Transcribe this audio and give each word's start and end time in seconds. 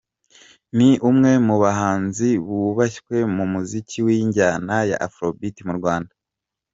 Ni 0.77 0.89
umwe 1.09 1.31
mu 1.47 1.55
bahanzi 1.63 2.29
bubashywe 2.49 3.17
mu 3.35 3.45
muziki 3.53 3.97
w’injyana 4.05 4.75
ya 4.89 4.97
Afrobeat 5.07 5.57
mu 5.67 5.73
Rwanda. 5.79 6.13